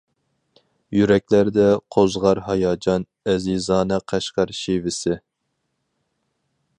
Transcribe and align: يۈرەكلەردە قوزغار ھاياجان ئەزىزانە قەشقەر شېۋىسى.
يۈرەكلەردە 0.99 1.65
قوزغار 1.95 2.41
ھاياجان 2.47 3.05
ئەزىزانە 3.33 4.01
قەشقەر 4.13 4.57
شېۋىسى. 4.61 5.19